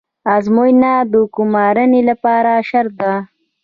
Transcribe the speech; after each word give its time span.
ازموینه 0.35 0.93
د 1.11 1.13
ګمارنې 1.35 2.01
لپاره 2.09 2.51
شرط 2.69 2.91
ده 3.01 3.13